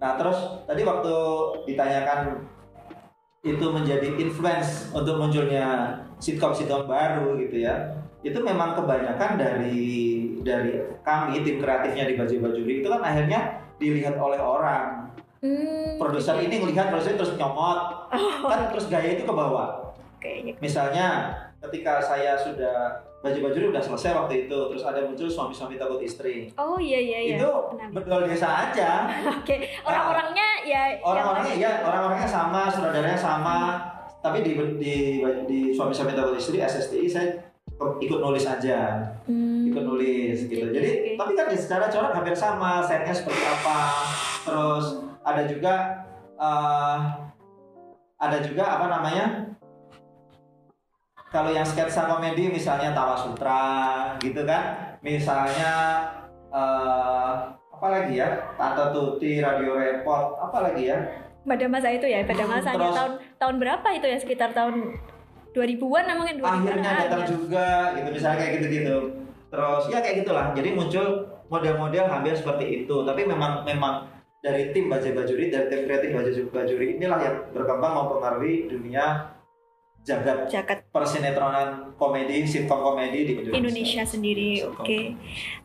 Nah 0.01 0.11
terus 0.17 0.39
tadi 0.65 0.83
waktu 0.83 1.15
ditanyakan 1.69 2.21
itu 3.41 3.67
menjadi 3.67 4.09
influence 4.17 4.89
untuk 4.91 5.17
munculnya 5.17 5.97
sitcom-sitcom 6.17 6.85
baru 6.85 7.37
gitu 7.39 7.61
ya, 7.61 7.93
itu 8.21 8.37
memang 8.37 8.73
kebanyakan 8.75 9.37
dari 9.37 9.81
dari 10.41 10.77
kami 11.01 11.41
tim 11.41 11.57
kreatifnya 11.57 12.05
di 12.05 12.15
Baju 12.17 12.37
Bajuri 12.39 12.81
itu 12.81 12.89
kan 12.89 13.01
akhirnya 13.01 13.41
dilihat 13.77 14.17
oleh 14.17 14.37
orang. 14.37 15.00
Hmm, 15.41 15.97
Produser 15.97 16.37
oke. 16.37 16.45
ini 16.45 16.57
melihat 16.59 16.89
produser 16.89 17.17
terus 17.17 17.33
nyomot, 17.35 18.13
Oh, 18.13 18.45
kan 18.45 18.69
terus 18.69 18.87
gaya 18.87 19.15
itu 19.15 19.25
ke 19.25 19.33
bawah. 19.33 19.89
kayaknya. 20.17 20.53
Misalnya 20.59 21.07
ketika 21.59 21.97
saya 21.97 22.37
sudah 22.37 22.93
baju 23.19 23.39
baju 23.43 23.59
udah 23.71 23.81
selesai 23.83 24.13
waktu 24.15 24.45
itu, 24.45 24.59
terus 24.69 24.81
ada 24.83 25.01
muncul 25.01 25.25
suami-suami 25.27 25.77
takut 25.77 25.97
istri. 25.99 26.53
Oh 26.55 26.77
iya 26.77 26.97
iya 26.97 27.19
iya. 27.23 27.37
Itu 27.37 27.73
betul 27.91 28.25
desa 28.25 28.69
aja. 28.69 29.09
Oke, 29.35 29.65
orang-orangnya 29.83 30.49
ya 30.63 30.83
Orang-orangnya 31.01 31.55
ya, 31.55 31.73
orang-orangnya 31.83 32.29
sama, 32.29 32.69
sutradaranya 32.69 33.17
sama. 33.17 33.59
Tapi 34.21 34.45
di 34.45 34.53
di 34.77 34.95
di 35.47 35.61
suami-suami 35.71 36.13
takut 36.13 36.37
istri 36.37 36.61
SSTI 36.61 37.09
saya 37.09 37.29
ikut 37.97 38.21
nulis 38.21 38.45
aja, 38.45 39.01
Hmm, 39.25 39.65
ikut 39.67 39.81
nulis 39.83 40.37
gitu. 40.45 40.69
Oke, 40.69 40.77
Jadi 40.77 40.89
oke. 40.93 41.11
tapi 41.17 41.33
kan 41.33 41.47
secara 41.51 41.89
corak 41.89 42.13
hampir 42.13 42.37
sama, 42.37 42.85
setnya 42.85 43.09
seperti 43.11 43.41
apa. 43.41 43.81
Terus 44.43 44.87
ada 45.23 45.43
juga 45.45 45.75
eh, 46.35 46.99
ada 48.17 48.39
juga 48.41 48.65
apa 48.71 48.87
namanya? 48.89 49.27
Kalau 51.31 51.47
yang 51.49 51.63
sketsa 51.63 52.11
komedi 52.11 52.51
misalnya 52.51 52.91
Tawa 52.91 53.15
Sutra 53.15 53.63
gitu 54.19 54.43
kan, 54.43 54.97
misalnya 55.01 55.73
eh, 56.51 57.33
apa 57.71 57.87
lagi 57.89 58.19
ya, 58.19 58.29
Tante 58.55 58.93
Tuti, 58.93 59.39
Radio 59.39 59.73
Repot, 59.73 60.37
apa 60.39 60.59
lagi 60.63 60.91
ya? 60.91 60.99
pada 61.41 61.65
masa 61.67 61.89
itu 61.89 62.05
ya, 62.05 62.21
pada 62.23 62.45
Hmm, 62.45 62.53
masanya 62.53 62.77
terus- 62.79 62.95
tahun 62.95 63.13
tahun 63.41 63.57
berapa 63.57 63.89
itu 63.97 64.07
ya 64.07 64.19
sekitar 64.21 64.53
tahun 64.53 64.93
2000-an 65.51 66.05
nah, 66.05 66.15
mungkin 66.15 66.37
2000-an. 66.37 66.61
Akhirnya 66.63 66.93
datang 67.01 67.23
ya. 67.25 67.27
juga 67.27 67.67
gitu, 67.97 68.09
misalnya 68.13 68.39
kayak 68.39 68.53
gitu-gitu. 68.61 68.97
Terus 69.51 69.83
ya 69.89 69.99
kayak 69.99 70.17
gitulah. 70.21 70.47
Jadi 70.53 70.69
muncul 70.71 71.07
model-model 71.49 72.05
hampir 72.07 72.37
seperti 72.37 72.85
itu. 72.85 72.97
Tapi 73.03 73.25
memang 73.25 73.65
memang 73.65 74.07
dari 74.41 74.73
tim 74.73 74.89
Baja 74.89 75.13
Bajuri, 75.13 75.53
dari 75.53 75.67
tim 75.69 75.85
kreatif 75.85 76.11
Baja 76.17 76.31
Bajuri 76.49 76.97
inilah 76.97 77.21
yang 77.21 77.37
berkembang 77.53 77.93
mempengaruhi 77.93 78.73
dunia 78.73 79.37
jagat 80.01 80.49
Jakat 80.49 80.89
persinetronan 80.89 81.93
komedi, 82.01 82.49
sitcom 82.49 82.81
komedi 82.81 83.29
di 83.29 83.33
Indonesia. 83.37 83.61
Indonesia 83.61 84.03
sendiri. 84.09 84.51
Oke. 84.65 85.13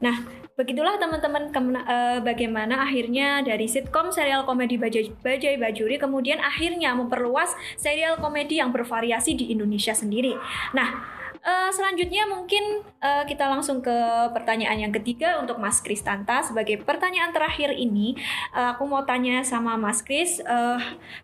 Nah, 0.04 0.28
begitulah 0.60 1.00
teman-teman 1.00 1.56
eh, 1.88 2.20
bagaimana 2.20 2.84
akhirnya 2.84 3.48
dari 3.48 3.64
sitkom 3.72 4.12
serial 4.12 4.44
komedi 4.44 4.76
Bajai, 4.76 5.16
Bajai 5.24 5.56
Bajuri 5.56 5.96
kemudian 5.96 6.44
akhirnya 6.44 6.92
memperluas 7.00 7.56
serial 7.80 8.20
komedi 8.20 8.60
yang 8.60 8.76
bervariasi 8.76 9.40
di 9.40 9.56
Indonesia 9.56 9.96
sendiri. 9.96 10.36
Nah, 10.76 11.24
eh, 11.46 11.70
selanjutnya 11.70 12.26
mungkin 12.26 12.82
eh, 13.00 13.24
kita 13.30 13.46
langsung 13.46 13.80
ke 13.86 13.94
pertanyaan 14.34 14.90
yang 14.90 14.94
ketiga 14.94 15.38
untuk 15.38 15.62
Mas 15.62 15.80
Kristanta 15.80 16.42
sebagai 16.42 16.82
pertanyaan 16.82 17.30
terakhir 17.30 17.78
ini 17.78 18.18
eh, 18.52 18.68
aku 18.74 18.90
mau 18.90 19.06
tanya 19.06 19.46
sama 19.46 19.78
Mas 19.78 20.02
Kris 20.02 20.42
eh, 20.42 20.80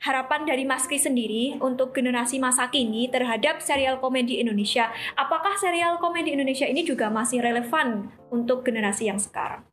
harapan 0.05 0.45
dari 0.45 0.63
Mas 0.63 0.85
Kris 0.85 1.09
sendiri 1.09 1.57
untuk 1.57 1.91
generasi 1.97 2.37
masa 2.37 2.69
kini 2.69 3.09
terhadap 3.09 3.59
serial 3.65 3.97
komedi 3.97 4.37
Indonesia 4.37 4.93
apakah 5.17 5.57
serial 5.57 5.97
komedi 5.97 6.37
Indonesia 6.37 6.69
ini 6.69 6.85
juga 6.85 7.09
masih 7.09 7.41
relevan 7.41 8.13
untuk 8.29 8.63
generasi 8.63 9.09
yang 9.09 9.17
sekarang? 9.17 9.65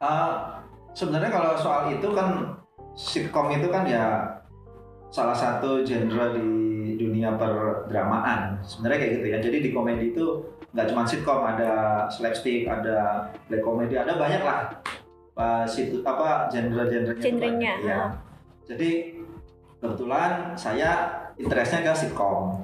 Ah, 0.00 0.60
sebenarnya 0.92 1.30
kalau 1.32 1.52
soal 1.56 1.92
itu 1.92 2.08
kan 2.12 2.56
sitcom 2.96 3.52
itu 3.52 3.68
kan 3.68 3.84
ya 3.84 4.24
salah 5.16 5.32
satu 5.32 5.80
genre 5.80 6.36
di 6.36 7.00
dunia 7.00 7.32
perdramaan 7.40 8.60
sebenarnya 8.60 8.98
kayak 9.00 9.12
gitu 9.16 9.26
ya 9.32 9.38
jadi 9.40 9.58
di 9.64 9.70
komedi 9.72 10.12
itu 10.12 10.44
nggak 10.76 10.92
cuma 10.92 11.08
sitcom 11.08 11.40
ada 11.40 12.04
slapstick 12.12 12.68
ada 12.68 13.32
black 13.48 13.64
comedy 13.64 13.96
ada 13.96 14.12
banyak 14.20 14.44
lah 14.44 14.68
uh, 15.40 15.64
situ 15.64 16.04
apa 16.04 16.52
genre-genrenya 16.52 17.16
itu 17.16 17.32
Genrenya, 17.32 17.72
ya. 17.80 18.00
jadi 18.68 19.16
kebetulan 19.80 20.52
saya 20.52 21.24
interestnya 21.40 21.80
ke 21.80 21.92
sitcom 21.96 22.60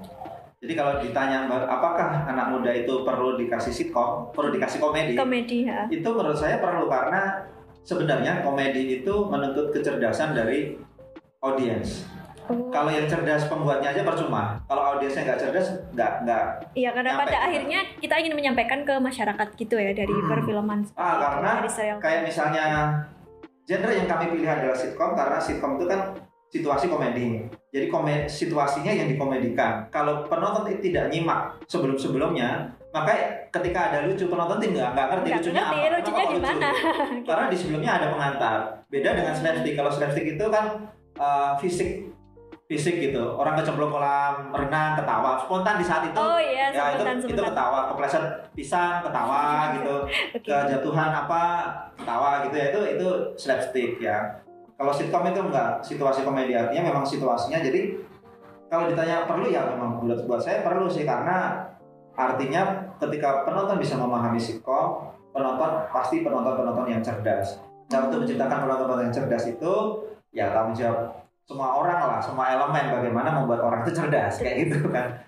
jadi 0.61 0.73
kalau 0.77 1.01
ditanya 1.01 1.49
apakah 1.49 2.29
anak 2.29 2.53
muda 2.53 2.69
itu 2.77 3.01
perlu 3.01 3.41
dikasih 3.41 3.73
sitcom 3.73 4.29
perlu 4.37 4.53
dikasih 4.53 4.77
komedi 4.77 5.17
Komedi 5.17 5.73
ya. 5.73 5.89
itu 5.89 6.05
menurut 6.05 6.37
saya 6.37 6.61
perlu 6.61 6.85
karena 6.93 7.49
sebenarnya 7.83 8.45
komedi 8.45 9.01
itu 9.01 9.15
menuntut 9.27 9.75
kecerdasan 9.75 10.37
dari 10.37 10.79
audiens. 11.43 12.07
Oh. 12.53 12.69
Kalau 12.69 12.93
yang 12.93 13.09
cerdas 13.09 13.49
pembuatnya 13.49 13.89
aja 13.91 14.05
percuma. 14.05 14.61
Kalau 14.69 14.83
audiensnya 14.93 15.25
nggak 15.25 15.41
cerdas, 15.41 15.67
nggak 15.91 16.13
nggak. 16.23 16.45
Iya 16.73 16.91
karena 16.93 17.11
Nyampe 17.11 17.23
pada 17.25 17.33
gitu. 17.33 17.47
akhirnya 17.49 17.81
kita 17.97 18.15
ingin 18.21 18.35
menyampaikan 18.37 18.81
ke 18.85 18.95
masyarakat 18.95 19.49
gitu 19.57 19.77
ya 19.77 19.93
dari 19.93 20.13
Hmm. 20.13 20.29
perfilman 20.29 20.81
Ah, 20.93 21.17
karena 21.19 21.51
dari 21.59 21.71
serial 21.73 21.97
Kayak 21.99 22.29
misalnya 22.29 22.65
genre 23.65 23.89
yang 23.91 24.05
kami 24.05 24.25
pilih 24.31 24.45
adalah 24.47 24.77
sitcom 24.77 25.17
karena 25.17 25.39
sitcom 25.41 25.81
itu 25.81 25.87
kan 25.87 26.01
situasi 26.53 26.87
komedi. 26.87 27.49
Jadi 27.73 27.87
komedi, 27.89 28.29
situasinya 28.29 28.93
yang 28.93 29.09
dikomedikan. 29.09 29.89
Kalau 29.89 30.29
penonton 30.29 30.69
itu 30.69 30.93
tidak 30.93 31.09
nyimak 31.09 31.57
sebelum-sebelumnya, 31.65 32.69
maka 32.93 33.17
ketika 33.49 33.89
ada 33.89 34.05
lucu 34.05 34.29
penonton 34.29 34.61
tidak 34.61 34.93
nggak 34.93 35.07
ngerti 35.09 35.29
Nggak 35.33 35.41
lucunya 35.41 35.63
ngerti, 35.65 35.79
apa. 35.81 35.95
lucunya 35.97 36.25
di 36.29 36.39
mana? 36.45 36.69
Karena 37.25 37.45
di 37.49 37.57
sebelumnya 37.57 37.93
ada 37.97 38.07
pengantar. 38.13 38.57
Beda 38.93 39.11
dengan 39.17 39.33
slapstick. 39.33 39.73
Kalau 39.73 39.89
slapstick 39.89 40.27
itu 40.29 40.45
kan 40.53 40.65
uh, 41.17 41.57
fisik 41.57 42.12
fisik 42.73 43.05
gitu. 43.05 43.37
Orang 43.37 43.61
kecemplung 43.61 43.93
kolam 43.93 44.49
renang 44.49 44.97
ketawa. 44.97 45.37
Spontan 45.45 45.77
di 45.77 45.85
saat 45.85 46.09
itu. 46.09 46.17
Oh 46.17 46.41
iya, 46.41 46.73
ya 46.73 46.97
itu 46.97 47.05
sebutan 47.05 47.17
itu 47.29 47.43
ketawa. 47.53 47.79
Kepleset 47.93 48.25
pisang 48.57 49.05
ketawa 49.05 49.41
gitu. 49.77 49.97
Oke. 50.09 50.49
kejatuhan 50.49 51.11
apa 51.13 51.43
ketawa 52.01 52.49
gitu 52.49 52.57
ya. 52.57 52.67
Itu 52.73 52.81
itu 52.97 53.09
slapstick 53.37 54.01
ya. 54.01 54.41
Kalau 54.81 54.89
sitcom 54.89 55.29
itu 55.29 55.41
enggak. 55.45 55.85
Situasi 55.85 56.25
komedi 56.25 56.57
artinya 56.57 56.89
memang 56.89 57.05
situasinya. 57.05 57.61
Jadi 57.61 58.01
kalau 58.73 58.89
ditanya 58.89 59.29
perlu 59.29 59.53
ya 59.53 59.69
memang 59.69 60.01
buat 60.01 60.25
buat 60.25 60.41
saya 60.41 60.65
perlu 60.65 60.89
sih. 60.89 61.05
Karena 61.05 61.69
artinya 62.17 62.89
ketika 62.97 63.45
penonton 63.45 63.77
bisa 63.77 64.01
memahami 64.01 64.41
sitcom 64.41 65.13
penonton 65.33 65.89
pasti 65.93 66.25
penonton 66.25 66.57
penonton 66.57 66.89
yang 66.89 67.05
cerdas. 67.05 67.61
Cara 67.93 68.09
untuk 68.09 68.25
menciptakan 68.25 68.65
penonton 68.65 68.85
penonton 68.89 69.05
yang 69.13 69.15
cerdas 69.15 69.45
itu 69.45 69.75
ya 70.33 70.49
tanggung 70.49 70.73
jawab 70.73 71.22
semua 71.43 71.69
orang 71.75 72.01
lah 72.07 72.19
semua 72.19 72.47
elemen 72.49 72.91
bagaimana 72.91 73.29
membuat 73.33 73.61
orang 73.61 73.81
itu 73.83 73.93
cerdas 73.93 74.39
kayak 74.39 74.57
gitu 74.67 74.89
kan 74.89 75.21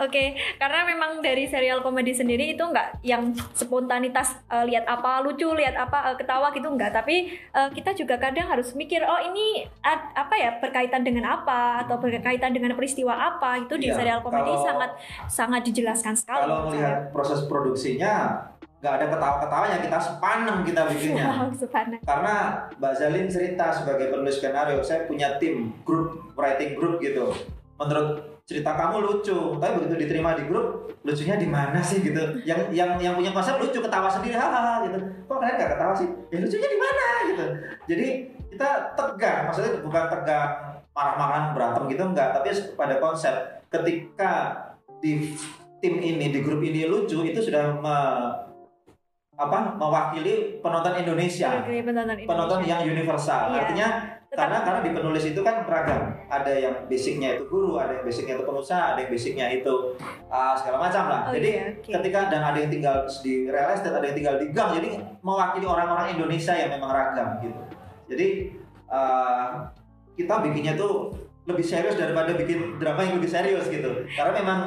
Oke, 0.00 0.34
karena 0.58 0.82
memang 0.84 1.22
dari 1.22 1.46
serial 1.46 1.86
komedi 1.86 2.10
sendiri 2.10 2.50
itu 2.50 2.58
nggak 2.58 2.98
yang 3.00 3.30
spontanitas 3.54 4.34
eh, 4.50 4.66
lihat 4.66 4.82
apa 4.84 5.22
lucu, 5.22 5.46
lihat 5.54 5.78
apa 5.78 6.10
eh, 6.10 6.16
ketawa 6.18 6.50
gitu 6.50 6.66
nggak. 6.66 6.90
Tapi 6.90 7.16
eh, 7.30 7.68
kita 7.70 7.94
juga 7.94 8.18
kadang 8.18 8.50
harus 8.50 8.74
mikir, 8.74 8.98
oh 9.00 9.22
ini 9.22 9.62
ad- 9.80 10.10
apa 10.16 10.34
ya 10.34 10.58
berkaitan 10.58 11.06
dengan 11.06 11.30
apa 11.30 11.86
atau 11.86 12.02
berkaitan 12.02 12.50
dengan 12.50 12.74
peristiwa 12.74 13.14
apa 13.14 13.62
itu 13.62 13.78
di 13.78 13.86
Iya, 13.86 13.94
serial 13.94 14.20
komedi 14.20 14.50
kalau- 14.50 14.66
sangat 14.66 14.90
sangat 15.28 15.62
dijelaskan 15.62 16.14
sekali. 16.18 16.42
kalau 16.42 16.66
melihat 16.66 17.14
proses 17.14 17.46
produksinya 17.46 18.34
nggak 18.80 18.94
ada 18.96 19.06
ketawa-ketawanya 19.12 19.78
kita 19.84 19.98
sepanem 20.00 20.56
kita 20.64 20.82
bikinnya. 20.88 21.26
Subhanallah. 21.60 22.00
karena 22.00 22.34
Mbak 22.80 22.92
Zalin 22.96 23.28
cerita 23.28 23.66
sebagai 23.76 24.08
penulis 24.08 24.40
skenario 24.40 24.80
saya 24.80 25.04
punya 25.04 25.36
tim 25.36 25.76
grup 25.84 26.32
writing 26.32 26.72
group 26.72 26.96
gitu. 26.98 27.28
Menurut 27.76 28.40
cerita 28.48 28.72
kamu 28.74 29.04
lucu 29.04 29.60
tapi 29.60 29.72
begitu 29.78 29.94
diterima 30.00 30.32
di 30.32 30.48
grup 30.48 30.96
lucunya 31.04 31.36
di 31.36 31.48
mana 31.48 31.80
sih? 31.80 32.00
gitu. 32.00 32.40
Yang 32.42 32.72
yang 32.72 32.96
yang 32.96 33.14
punya 33.14 33.30
konsep 33.30 33.60
lucu 33.60 33.78
ketawa 33.78 34.08
sendiri 34.08 34.34
hahaha 34.34 34.88
gitu. 34.88 34.98
Kok 35.28 35.36
kalian 35.38 35.56
nggak 35.60 35.70
ketawa 35.76 35.92
sih? 35.94 36.08
Ya 36.32 36.38
lucunya 36.40 36.68
di 36.68 36.78
mana? 36.80 37.04
gitu. 37.28 37.44
Jadi 37.84 38.06
kita 38.50 38.70
tegang 38.98 39.40
maksudnya 39.46 39.72
bukan 39.84 40.04
tegang 40.08 40.50
marah-marahan 40.90 41.54
berantem 41.54 41.82
gitu 41.86 42.02
enggak 42.02 42.28
tapi 42.34 42.50
pada 42.74 42.98
konsep 42.98 43.32
ketika 43.70 44.32
di 44.98 45.32
tim 45.78 45.96
ini 45.96 46.34
di 46.34 46.40
grup 46.42 46.60
ini 46.60 46.84
lucu 46.84 47.22
itu 47.22 47.40
sudah 47.40 47.78
me- 47.78 48.49
apa 49.40 49.72
mewakili 49.80 50.60
penonton 50.60 51.00
Indonesia. 51.00 51.64
Penonton 51.64 51.96
Indonesia. 51.96 52.28
penonton 52.28 52.60
yang 52.68 52.80
universal. 52.84 53.48
Iya. 53.48 53.56
artinya 53.64 53.88
Tetap- 53.88 54.36
karena 54.36 54.56
karena 54.62 54.80
di 54.84 54.90
penulis 54.92 55.24
itu 55.26 55.40
kan 55.40 55.64
beragam. 55.64 56.00
Ada 56.28 56.52
yang 56.54 56.74
basicnya 56.86 57.34
itu 57.34 57.48
guru 57.48 57.80
ada 57.80 57.96
yang 57.98 58.04
basicnya 58.04 58.36
itu 58.36 58.44
pengusaha 58.44 58.94
ada 58.94 58.98
yang 59.00 59.10
basicnya 59.10 59.46
itu 59.48 59.74
uh, 60.28 60.54
segala 60.54 60.76
macam 60.78 61.04
lah. 61.08 61.20
Oh, 61.26 61.32
jadi 61.34 61.50
iya, 61.50 61.66
oke. 61.72 61.88
ketika 61.88 62.20
dan 62.28 62.42
ada 62.44 62.58
yang 62.60 62.70
tinggal 62.70 62.96
di 63.24 63.48
real 63.48 63.72
estate 63.72 63.96
ada 63.96 64.06
yang 64.06 64.16
tinggal 64.20 64.36
di 64.36 64.46
gang 64.52 64.70
jadi 64.76 64.88
mewakili 65.24 65.66
orang-orang 65.66 66.06
Indonesia 66.14 66.52
yang 66.54 66.70
memang 66.70 66.90
ragam 66.92 67.28
gitu. 67.40 67.60
Jadi 68.12 68.28
uh, 68.86 69.66
kita 70.14 70.34
bikinnya 70.44 70.76
tuh 70.76 71.10
lebih 71.48 71.64
serius 71.64 71.96
daripada 71.96 72.36
bikin 72.36 72.76
drama 72.76 73.00
yang 73.02 73.16
lebih 73.18 73.32
serius 73.32 73.66
gitu. 73.66 74.04
Karena 74.14 74.32
memang 74.36 74.58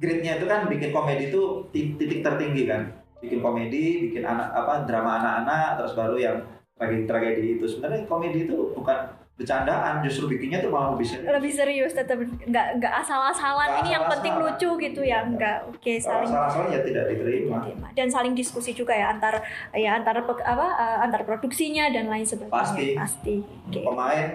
grade-nya 0.00 0.40
itu 0.40 0.48
kan 0.48 0.66
bikin 0.66 0.90
komedi 0.90 1.28
itu 1.30 1.68
ti- 1.70 1.94
titik 1.94 2.24
tertinggi 2.24 2.66
kan 2.66 3.03
bikin 3.24 3.40
komedi 3.40 4.08
bikin 4.08 4.22
anak 4.22 4.52
apa 4.52 4.84
drama 4.84 5.20
anak-anak 5.20 5.68
terus 5.80 5.92
baru 5.96 6.16
yang 6.20 6.36
tragedi 6.76 7.04
tragedi 7.06 7.46
itu. 7.58 7.64
Sebenarnya 7.66 8.06
komedi 8.06 8.46
itu 8.46 8.72
bukan 8.76 9.24
bercandaan 9.34 9.98
justru 10.06 10.30
bikinnya 10.30 10.62
tuh 10.62 10.70
malah 10.70 10.94
lebih 10.94 11.10
serius. 11.10 11.26
Lebih 11.26 11.52
serius 11.52 11.92
tetap 11.94 12.18
nggak 12.22 12.66
nggak 12.78 12.94
asal-asalan. 13.02 13.82
Ini 13.82 13.90
yang 13.98 14.06
penting 14.06 14.34
asal-asalan. 14.38 14.58
lucu 14.62 14.70
gitu 14.86 15.00
ya 15.02 15.18
nggak 15.26 15.58
oke 15.74 15.92
kalau 15.98 16.06
saling 16.06 16.30
salah-salah 16.30 16.68
ya 16.70 16.80
tidak 16.86 17.04
diterima. 17.10 17.58
diterima. 17.66 17.88
dan 17.98 18.08
saling 18.10 18.34
diskusi 18.38 18.70
juga 18.70 18.94
ya 18.94 19.10
antar 19.10 19.42
ya 19.74 19.98
antar 19.98 20.22
apa 20.22 20.66
eh, 20.78 20.98
antar 21.02 21.26
produksinya 21.26 21.90
dan 21.90 22.06
lain 22.06 22.22
sebagainya. 22.22 22.54
Pasti. 22.54 22.86
pasti 22.94 23.34
oke. 23.42 23.80
Pemain 23.82 24.28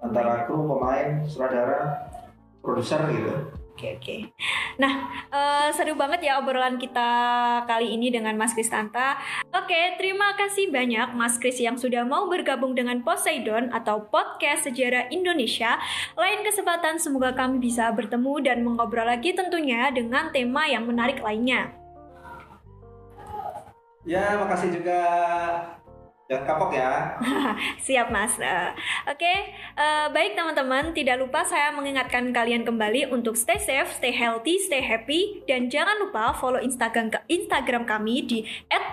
antara 0.00 0.44
kru 0.48 0.68
pemain 0.68 1.08
sutradara 1.24 2.08
produser 2.60 3.00
gitu 3.12 3.59
oke 3.80 3.96
oke. 3.96 4.16
Nah 4.76 5.08
eh, 5.32 5.68
seru 5.72 5.96
banget 5.96 6.28
ya 6.28 6.36
obrolan 6.36 6.76
kita 6.76 7.08
kali 7.64 7.96
ini 7.96 8.12
dengan 8.12 8.36
Mas 8.36 8.52
Kristanta. 8.52 9.16
Oke 9.56 9.96
terima 9.96 10.36
kasih 10.36 10.68
banyak 10.68 11.16
Mas 11.16 11.40
Kris 11.40 11.56
yang 11.56 11.80
sudah 11.80 12.04
mau 12.04 12.28
bergabung 12.28 12.76
dengan 12.76 13.00
Poseidon 13.00 13.72
atau 13.72 14.04
podcast 14.12 14.68
sejarah 14.68 15.08
Indonesia. 15.08 15.80
Lain 16.20 16.44
kesempatan 16.44 17.00
semoga 17.00 17.32
kami 17.32 17.56
bisa 17.56 17.88
bertemu 17.96 18.44
dan 18.44 18.60
mengobrol 18.60 19.08
lagi 19.08 19.32
tentunya 19.32 19.88
dengan 19.88 20.28
tema 20.28 20.68
yang 20.68 20.84
menarik 20.84 21.24
lainnya. 21.24 21.72
Ya 24.04 24.36
makasih 24.36 24.80
juga 24.80 25.00
jangan 26.30 26.46
kapok 26.46 26.70
ya 26.70 27.18
Siap 27.84 28.06
mas. 28.08 28.38
Eh, 28.38 28.70
Oke, 29.04 29.34
eh, 29.74 30.06
baik 30.08 30.38
teman-teman. 30.38 30.94
Tidak 30.94 31.18
lupa 31.18 31.42
saya 31.42 31.74
mengingatkan 31.74 32.30
kalian 32.30 32.62
kembali 32.62 33.10
untuk 33.10 33.34
stay 33.34 33.58
safe, 33.58 33.90
stay 33.90 34.14
healthy, 34.14 34.54
stay 34.56 34.78
happy, 34.78 35.42
dan 35.44 35.66
jangan 35.66 35.98
lupa 35.98 36.30
follow 36.32 36.62
Instagram 36.62 37.10
Instagram 37.26 37.82
kami 37.82 38.22
di 38.22 38.38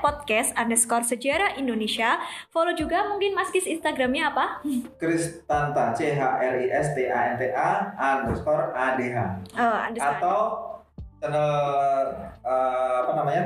@podcast 0.02 0.58
underscore 0.58 1.06
sejarah 1.06 1.54
Indonesia. 1.56 2.18
Follow 2.50 2.74
juga 2.74 3.06
mungkin 3.06 3.38
Mas 3.38 3.54
Kis 3.54 3.70
Instagramnya 3.70 4.34
apa? 4.34 4.66
Kristanta 4.98 5.94
C 5.94 6.18
H 6.18 6.22
R 6.42 6.54
I 6.58 6.74
S 6.74 6.98
T 6.98 7.06
A 7.06 7.22
N 7.32 7.36
T 7.38 7.54
A 7.54 7.70
underscore 7.94 8.74
A 8.74 8.98
D 8.98 9.14
H 9.14 9.18
Oh, 9.54 9.78
underscore. 9.86 10.10
atau 10.18 10.40
channel 11.18 11.54
eh, 12.42 12.94
apa 13.04 13.12
namanya 13.14 13.44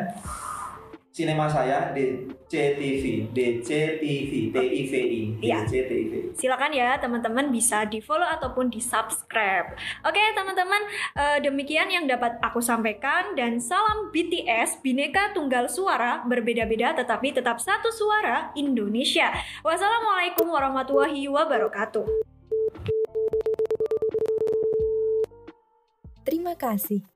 sinema 1.12 1.44
saya 1.52 1.92
di 1.92 2.24
CTV 2.48 3.36
DCTV 3.36 4.32
TIVI 4.56 5.22
Iya. 5.44 5.68
DCTV 5.68 6.32
Silakan 6.40 6.72
ya 6.72 6.96
teman-teman 6.96 7.52
bisa 7.52 7.84
di 7.84 8.00
follow 8.00 8.24
ataupun 8.24 8.72
di 8.72 8.80
subscribe. 8.80 9.76
Oke 10.08 10.24
teman-teman 10.32 10.82
eh, 11.20 11.38
demikian 11.44 11.92
yang 11.92 12.08
dapat 12.08 12.40
aku 12.40 12.64
sampaikan 12.64 13.36
dan 13.36 13.60
salam 13.60 14.08
BTS 14.16 14.80
Bineka 14.80 15.36
Tunggal 15.36 15.68
Suara 15.68 16.24
berbeda-beda 16.24 16.96
tetapi 16.96 17.36
tetap 17.36 17.60
satu 17.60 17.92
suara 17.92 18.56
Indonesia. 18.56 19.36
Wassalamualaikum 19.68 20.48
warahmatullahi 20.48 21.28
wabarakatuh. 21.28 22.08
Terima 26.24 26.56
kasih 26.56 27.11